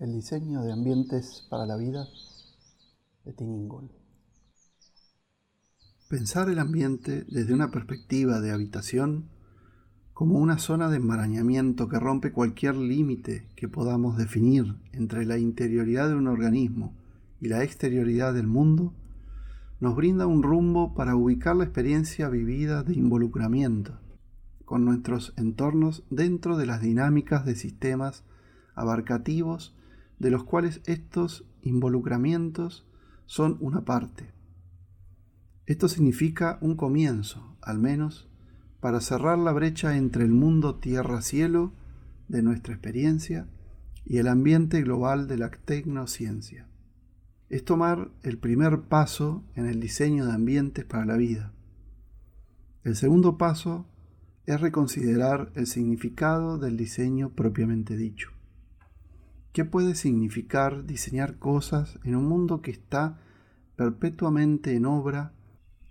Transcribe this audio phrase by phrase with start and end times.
[0.00, 2.08] El diseño de ambientes para la vida
[3.26, 3.90] de Tiningol.
[6.08, 9.28] Pensar el ambiente desde una perspectiva de habitación
[10.14, 16.08] como una zona de enmarañamiento que rompe cualquier límite que podamos definir entre la interioridad
[16.08, 16.96] de un organismo
[17.38, 18.94] y la exterioridad del mundo,
[19.80, 24.00] nos brinda un rumbo para ubicar la experiencia vivida de involucramiento
[24.64, 28.24] con nuestros entornos dentro de las dinámicas de sistemas
[28.74, 29.74] abarcativos
[30.20, 32.86] de los cuales estos involucramientos
[33.26, 34.30] son una parte.
[35.66, 38.28] Esto significa un comienzo, al menos,
[38.80, 41.72] para cerrar la brecha entre el mundo tierra-cielo
[42.28, 43.48] de nuestra experiencia
[44.04, 46.66] y el ambiente global de la tecnociencia.
[47.48, 51.52] Es tomar el primer paso en el diseño de ambientes para la vida.
[52.84, 53.86] El segundo paso
[54.46, 58.30] es reconsiderar el significado del diseño propiamente dicho.
[59.52, 63.18] ¿Qué puede significar diseñar cosas en un mundo que está
[63.74, 65.32] perpetuamente en obra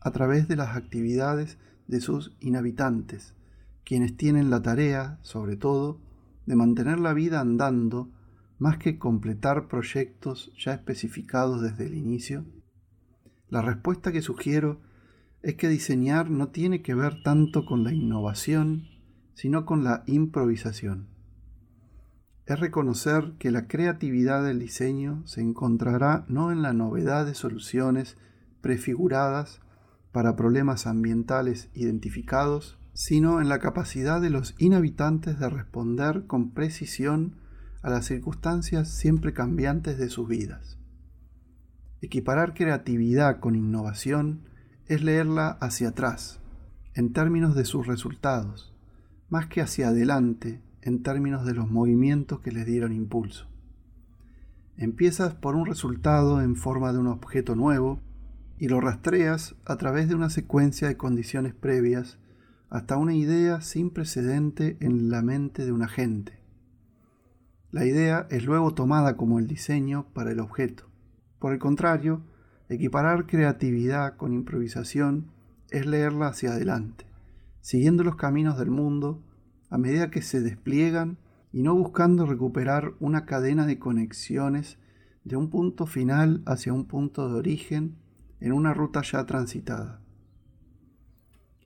[0.00, 3.34] a través de las actividades de sus inhabitantes,
[3.84, 6.00] quienes tienen la tarea, sobre todo,
[6.46, 8.12] de mantener la vida andando
[8.58, 12.44] más que completar proyectos ya especificados desde el inicio?
[13.48, 14.80] La respuesta que sugiero
[15.42, 18.86] es que diseñar no tiene que ver tanto con la innovación,
[19.34, 21.17] sino con la improvisación
[22.48, 28.16] es reconocer que la creatividad del diseño se encontrará no en la novedad de soluciones
[28.62, 29.60] prefiguradas
[30.12, 37.36] para problemas ambientales identificados, sino en la capacidad de los inhabitantes de responder con precisión
[37.82, 40.78] a las circunstancias siempre cambiantes de sus vidas.
[42.00, 44.48] Equiparar creatividad con innovación
[44.86, 46.40] es leerla hacia atrás,
[46.94, 48.74] en términos de sus resultados,
[49.28, 53.46] más que hacia adelante en términos de los movimientos que les dieron impulso.
[54.78, 58.00] Empiezas por un resultado en forma de un objeto nuevo
[58.58, 62.18] y lo rastreas a través de una secuencia de condiciones previas
[62.70, 66.38] hasta una idea sin precedente en la mente de un agente.
[67.70, 70.84] La idea es luego tomada como el diseño para el objeto.
[71.38, 72.22] Por el contrario,
[72.70, 75.32] equiparar creatividad con improvisación
[75.70, 77.04] es leerla hacia adelante,
[77.60, 79.22] siguiendo los caminos del mundo
[79.70, 81.18] a medida que se despliegan
[81.52, 84.78] y no buscando recuperar una cadena de conexiones
[85.24, 87.96] de un punto final hacia un punto de origen
[88.40, 90.00] en una ruta ya transitada.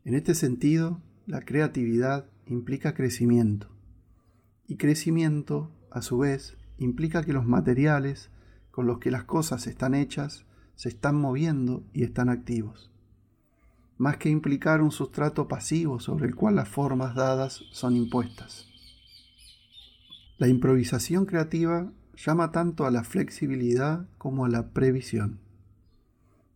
[0.04, 3.68] En este sentido, la creatividad implica crecimiento
[4.66, 8.30] y crecimiento, a su vez, implica que los materiales
[8.70, 12.91] con los que las cosas están hechas se están moviendo y están activos
[14.02, 18.66] más que implicar un sustrato pasivo sobre el cual las formas dadas son impuestas.
[20.38, 25.38] La improvisación creativa llama tanto a la flexibilidad como a la previsión.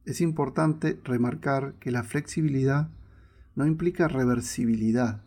[0.04, 2.88] Es importante remarcar que la flexibilidad
[3.54, 5.22] no implica reversibilidad.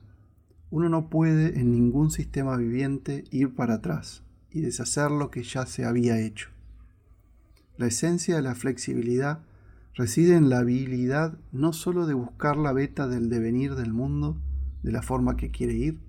[0.71, 5.65] Uno no puede en ningún sistema viviente ir para atrás y deshacer lo que ya
[5.65, 6.49] se había hecho.
[7.77, 9.39] La esencia de la flexibilidad
[9.95, 14.37] reside en la habilidad no sólo de buscar la beta del devenir del mundo
[14.83, 15.99] de la forma que quiere ir,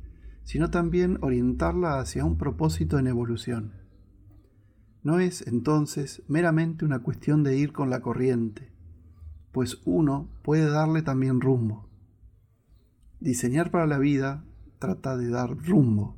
[0.44, 3.72] sino también orientarla hacia un propósito en evolución.
[5.02, 8.70] No es entonces meramente una cuestión de ir con la corriente,
[9.52, 11.88] pues uno puede darle también rumbo.
[13.18, 14.44] Diseñar para la vida
[14.78, 16.16] trata de dar rumbo,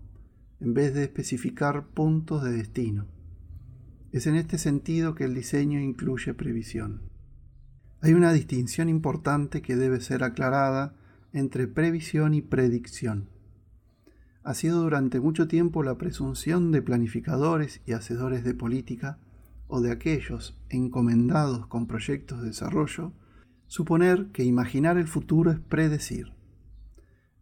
[0.60, 3.06] en vez de especificar puntos de destino.
[4.12, 7.11] Es en este sentido que el diseño incluye previsión.
[8.04, 10.96] Hay una distinción importante que debe ser aclarada
[11.32, 13.28] entre previsión y predicción.
[14.42, 19.20] Ha sido durante mucho tiempo la presunción de planificadores y hacedores de política,
[19.68, 23.12] o de aquellos encomendados con proyectos de desarrollo,
[23.68, 26.32] suponer que imaginar el futuro es predecir,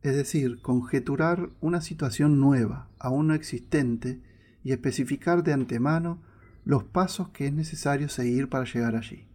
[0.02, 4.20] es decir, conjeturar una situación nueva, aún no existente,
[4.62, 6.20] y especificar de antemano
[6.66, 9.29] los pasos que es necesario seguir para llegar allí.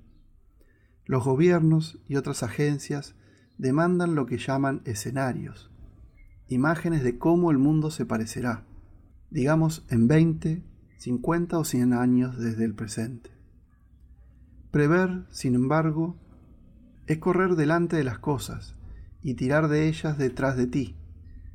[1.06, 3.16] Los gobiernos y otras agencias
[3.60, 5.72] demandan lo que llaman escenarios,
[6.48, 8.66] imágenes de cómo el mundo se parecerá,
[9.30, 10.63] digamos en 20,
[10.98, 13.30] 50 o 100 años desde el presente.
[14.72, 16.18] Prever, sin embargo,
[17.06, 18.75] es correr delante de las cosas
[19.22, 20.96] y tirar de ellas detrás de ti,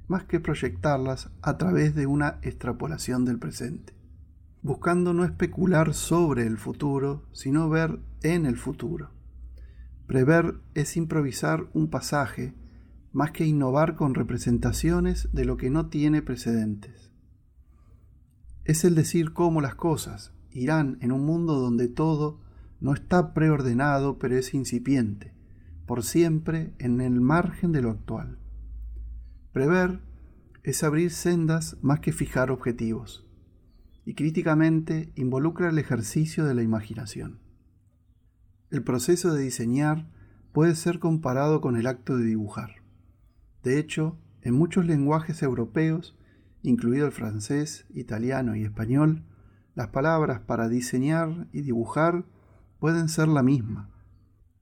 [0.06, 3.94] más que proyectarlas a través de una extrapolación del presente,
[4.62, 9.10] buscando no especular sobre el futuro, sino ver en el futuro.
[10.10, 12.52] Prever es improvisar un pasaje
[13.12, 17.12] más que innovar con representaciones de lo que no tiene precedentes.
[18.64, 22.40] Es el decir cómo las cosas irán en un mundo donde todo
[22.80, 25.32] no está preordenado pero es incipiente,
[25.86, 28.36] por siempre en el margen de lo actual.
[29.52, 30.00] Prever
[30.64, 33.28] es abrir sendas más que fijar objetivos,
[34.04, 37.38] y críticamente involucra el ejercicio de la imaginación.
[38.70, 40.06] El proceso de diseñar
[40.52, 42.76] puede ser comparado con el acto de dibujar.
[43.64, 46.16] De hecho, en muchos lenguajes europeos,
[46.62, 49.24] incluido el francés, italiano y español,
[49.74, 52.24] las palabras para diseñar y dibujar
[52.78, 53.90] pueden ser la misma.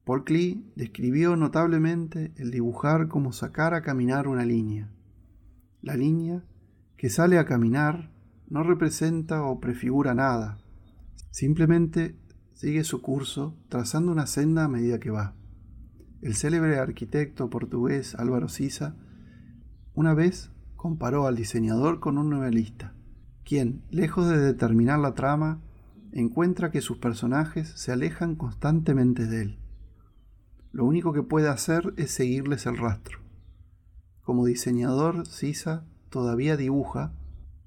[0.05, 4.91] Paul Klee describió notablemente el dibujar como sacar a caminar una línea.
[5.83, 6.45] La línea
[6.97, 8.11] que sale a caminar
[8.49, 10.59] no representa o prefigura nada,
[11.31, 12.17] simplemente
[12.59, 15.33] sigue su curso trazando una senda a medida que va.
[16.23, 18.97] El célebre arquitecto portugués Álvaro Sisa
[19.95, 22.95] una vez comparó al diseñador con un novelista,
[23.45, 25.61] quien, lejos de determinar la trama,
[26.11, 29.59] encuentra que sus personajes se alejan constantemente de él.
[30.73, 33.21] Lo único que puede hacer es seguirles el rastro.
[34.23, 37.13] Como diseñador, Sisa todavía dibuja,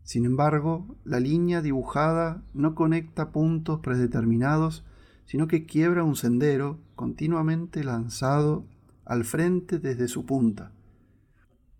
[0.04, 4.84] sin embargo, la línea dibujada no conecta puntos predeterminados,
[5.26, 8.66] sino que quiebra un sendero continuamente lanzado
[9.06, 10.72] al frente desde su punta,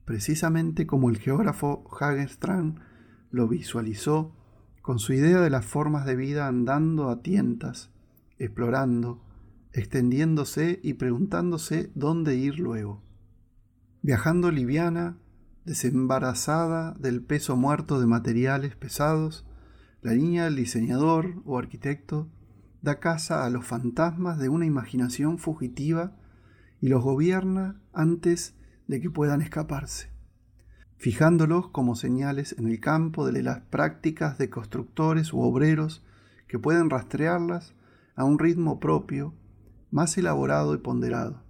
[0.06, 2.80] precisamente como el geógrafo Hagerstrand
[3.30, 4.36] lo visualizó
[4.82, 7.92] con su idea de las formas de vida andando a tientas,
[8.40, 9.24] explorando,
[9.74, 13.02] extendiéndose y preguntándose dónde ir luego.
[14.02, 15.18] Viajando liviana,
[15.66, 19.46] desembarazada del peso muerto de materiales pesados,
[20.02, 22.30] la niña del diseñador o arquitecto
[22.82, 26.18] da caza a los fantasmas de una imaginación fugitiva
[26.80, 28.56] y los gobierna antes
[28.88, 30.12] de que puedan escaparse
[31.02, 36.04] fijándolos como señales en el campo de las prácticas de constructores u obreros
[36.48, 37.74] que pueden rastrearlas
[38.16, 39.34] a un ritmo propio,
[39.90, 41.42] más elaborado y ponderado.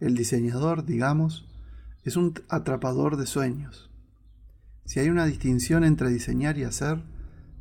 [0.00, 1.48] El diseñador, digamos,
[2.06, 3.90] es un atrapador de sueños.
[4.84, 7.02] Si hay una distinción entre diseñar y hacer,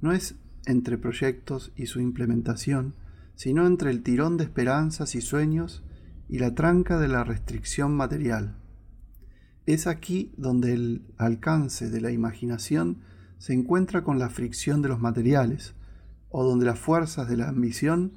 [0.01, 0.35] no es
[0.67, 2.93] entre proyectos y su implementación,
[3.35, 5.83] sino entre el tirón de esperanzas y sueños
[6.29, 8.55] y la tranca de la restricción material.
[9.65, 12.99] Es aquí donde el alcance de la imaginación
[13.39, 15.73] se encuentra con la fricción de los materiales,
[16.29, 18.11] o donde las fuerzas de la ambición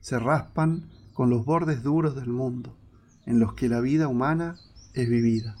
[0.00, 2.76] se raspan con los bordes duros del mundo,
[3.24, 4.56] en los que la vida humana
[4.92, 5.56] es vivida.